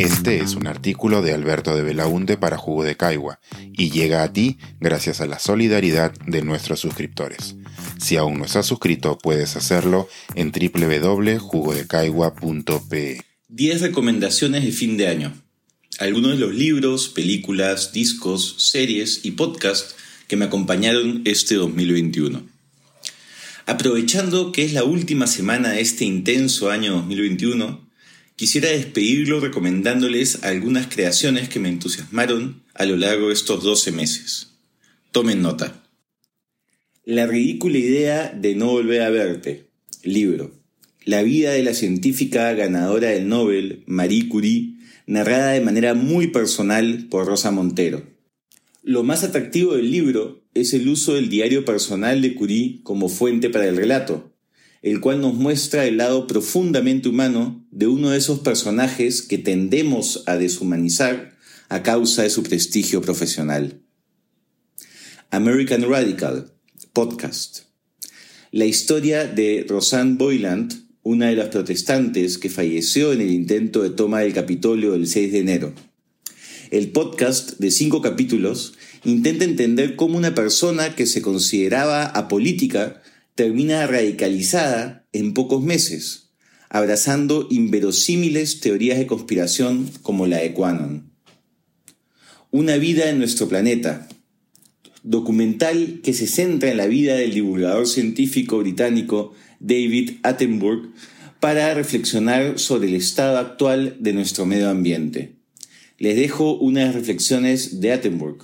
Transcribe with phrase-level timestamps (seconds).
[0.00, 3.38] Este es un artículo de Alberto de Belaunte para Jugo de Caigua
[3.74, 7.56] y llega a ti gracias a la solidaridad de nuestros suscriptores.
[7.98, 13.20] Si aún no estás suscrito, puedes hacerlo en www.jugodecaigua.pe.
[13.48, 15.34] 10 recomendaciones de fin de año.
[15.98, 19.96] Algunos de los libros, películas, discos, series y podcasts
[20.28, 22.42] que me acompañaron este 2021.
[23.66, 27.89] Aprovechando que es la última semana de este intenso año 2021,
[28.40, 34.52] quisiera despedirlo recomendándoles algunas creaciones que me entusiasmaron a lo largo de estos 12 meses.
[35.12, 35.84] Tomen nota.
[37.04, 39.66] La ridícula idea de no volver a verte.
[40.04, 40.52] Libro.
[41.04, 44.76] La vida de la científica ganadora del Nobel, Marie Curie,
[45.06, 48.06] narrada de manera muy personal por Rosa Montero.
[48.82, 53.50] Lo más atractivo del libro es el uso del diario personal de Curie como fuente
[53.50, 54.29] para el relato,
[54.82, 60.22] el cual nos muestra el lado profundamente humano de uno de esos personajes que tendemos
[60.26, 61.36] a deshumanizar
[61.68, 63.80] a causa de su prestigio profesional.
[65.30, 66.52] American Radical,
[66.92, 67.60] podcast.
[68.50, 73.90] La historia de Rosanne Boyland, una de las protestantes que falleció en el intento de
[73.90, 75.74] toma del Capitolio el 6 de enero.
[76.70, 83.02] El podcast de cinco capítulos intenta entender cómo una persona que se consideraba apolítica
[83.34, 86.30] termina radicalizada en pocos meses,
[86.68, 91.10] abrazando inverosímiles teorías de conspiración como la de Quanon.
[92.50, 94.08] Una vida en nuestro planeta,
[95.02, 100.92] documental que se centra en la vida del divulgador científico británico David Attenborough
[101.38, 105.36] para reflexionar sobre el estado actual de nuestro medio ambiente.
[105.98, 108.42] Les dejo unas reflexiones de Attenborough.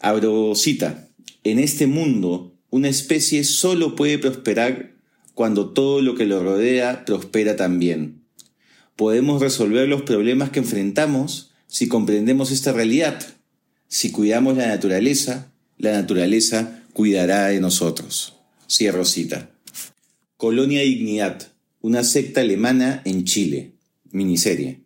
[0.00, 1.08] Abro cita.
[1.44, 4.92] En este mundo, una especie solo puede prosperar
[5.34, 8.22] cuando todo lo que lo rodea prospera también.
[8.96, 13.24] Podemos resolver los problemas que enfrentamos si comprendemos esta realidad.
[13.86, 18.34] Si cuidamos la naturaleza, la naturaleza cuidará de nosotros.
[18.68, 19.50] Cierro cita.
[20.36, 23.72] Colonia Dignidad, una secta alemana en Chile.
[24.10, 24.80] Miniserie.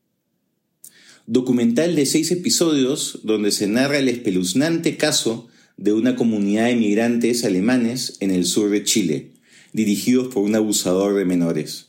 [1.26, 7.44] Documental de seis episodios donde se narra el espeluznante caso de una comunidad de migrantes
[7.44, 9.32] alemanes en el sur de Chile,
[9.72, 11.88] dirigidos por un abusador de menores.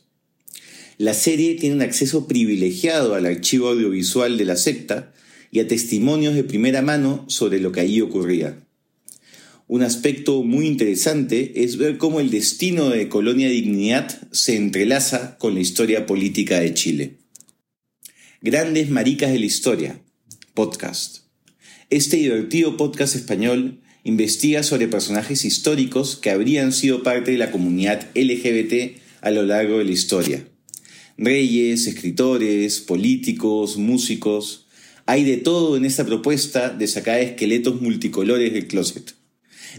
[0.98, 5.12] La serie tiene un acceso privilegiado al archivo audiovisual de la secta
[5.50, 8.64] y a testimonios de primera mano sobre lo que allí ocurría.
[9.66, 15.54] Un aspecto muy interesante es ver cómo el destino de Colonia Dignidad se entrelaza con
[15.54, 17.18] la historia política de Chile.
[18.42, 20.00] Grandes Maricas de la Historia,
[20.52, 21.23] podcast.
[21.90, 28.08] Este divertido podcast español investiga sobre personajes históricos que habrían sido parte de la comunidad
[28.14, 30.48] LGBT a lo largo de la historia.
[31.16, 34.66] Reyes, escritores, políticos, músicos.
[35.06, 39.14] Hay de todo en esta propuesta de sacar esqueletos multicolores del closet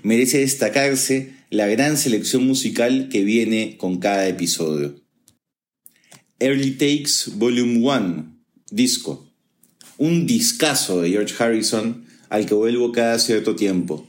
[0.03, 5.01] merece destacarse la gran selección musical que viene con cada episodio.
[6.39, 8.41] Early Takes Volume 1,
[8.71, 9.24] disco.
[9.97, 14.05] Un discazo de George Harrison al que vuelvo cada cierto tiempo.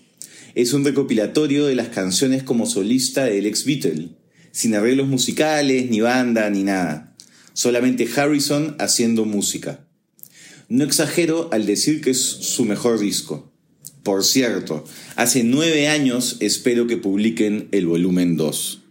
[0.54, 4.08] Es un recopilatorio de las canciones como solista del ex Beatle,
[4.50, 7.14] sin arreglos musicales, ni banda, ni nada.
[7.52, 9.86] Solamente Harrison haciendo música.
[10.68, 13.52] No exagero al decir que es su mejor disco.
[14.02, 18.82] Por cierto, hace nueve años espero que publiquen el volumen 2.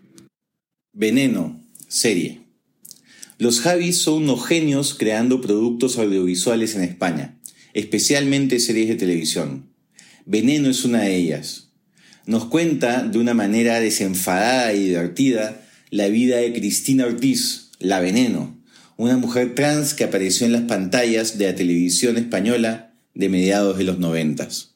[0.93, 2.44] Veneno, serie.
[3.37, 7.37] Los Javis son unos genios creando productos audiovisuales en España,
[7.73, 9.69] especialmente series de televisión.
[10.25, 11.73] Veneno es una de ellas.
[12.25, 18.57] Nos cuenta de una manera desenfadada y divertida la vida de Cristina Ortiz, la Veneno,
[18.95, 23.83] una mujer trans que apareció en las pantallas de la televisión española de mediados de
[23.83, 24.75] los noventas.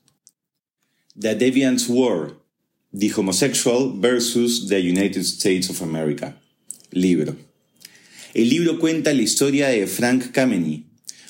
[1.18, 2.38] The Deviant's War,
[2.92, 6.42] The Homosexual versus the United States of America.
[6.92, 7.49] Libro.
[8.36, 10.86] El libro cuenta la historia de Frank Kameny,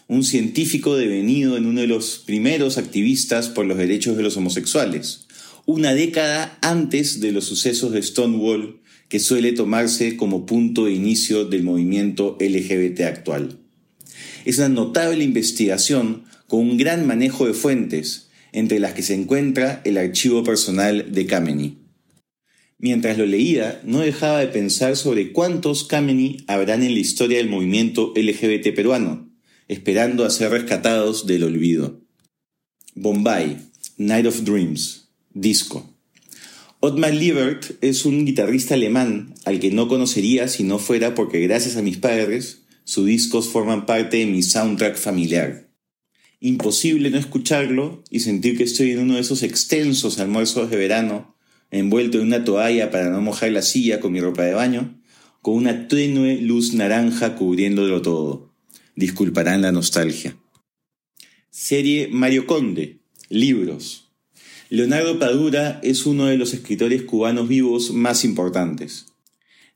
[0.10, 5.25] un científico devenido en uno de los primeros activistas por los derechos de los homosexuales,
[5.66, 11.46] una década antes de los sucesos de Stonewall que suele tomarse como punto de inicio
[11.46, 13.60] del movimiento LGBT actual.
[14.44, 19.81] Es una notable investigación con un gran manejo de fuentes, entre las que se encuentra
[19.86, 21.78] el archivo personal de Kameny.
[22.81, 27.50] Mientras lo leía, no dejaba de pensar sobre cuántos Kameny habrán en la historia del
[27.50, 29.30] movimiento LGBT peruano,
[29.68, 32.02] esperando a ser rescatados del olvido.
[32.96, 33.58] Bombay,
[33.98, 35.94] Night of Dreams, disco.
[36.80, 41.76] Ottmar Liebert es un guitarrista alemán al que no conocería si no fuera porque gracias
[41.76, 45.70] a mis padres Sus discos forman parte de mi soundtrack familiar.
[46.40, 51.36] Imposible no escucharlo y sentir que estoy en uno de esos extensos almuerzos de verano,
[51.71, 55.00] envuelto en una toalla para no mojar la silla con mi ropa de baño,
[55.42, 58.54] con una tenue luz naranja cubriéndolo todo.
[58.95, 60.38] Disculparán la nostalgia.
[61.50, 63.00] Serie Mario Conde.
[63.30, 64.10] Libros.
[64.69, 69.06] Leonardo Padura es uno de los escritores cubanos vivos más importantes.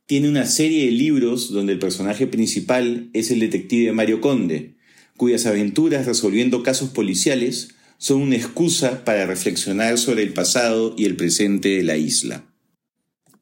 [0.06, 4.76] Tiene una serie de libros donde el personaje principal es el detective Mario Conde,
[5.18, 7.70] cuyas aventuras resolviendo casos policiales
[8.04, 12.44] son una excusa para reflexionar sobre el pasado y el presente de la isla.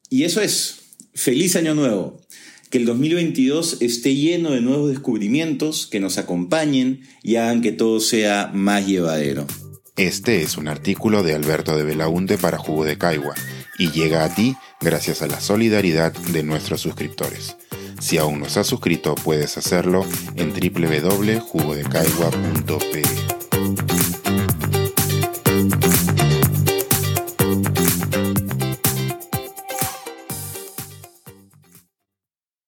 [0.08, 0.76] Y eso es.
[1.14, 2.20] Feliz año nuevo.
[2.70, 7.98] Que el 2022 esté lleno de nuevos descubrimientos que nos acompañen y hagan que todo
[7.98, 9.48] sea más llevadero.
[9.96, 13.34] Este es un artículo de Alberto de Belaunte para Jugo de Caigua
[13.80, 17.56] y llega a ti gracias a la solidaridad de nuestros suscriptores.
[18.00, 20.06] Si aún no estás suscrito, puedes hacerlo
[20.36, 23.41] en www.jugodecaigua.pe.